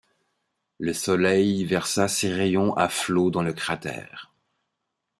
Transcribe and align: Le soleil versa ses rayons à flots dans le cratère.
Le 0.79 0.93
soleil 0.95 1.63
versa 1.63 2.07
ses 2.07 2.33
rayons 2.33 2.75
à 2.75 2.89
flots 2.89 3.29
dans 3.29 3.43
le 3.43 3.53
cratère. 3.53 4.33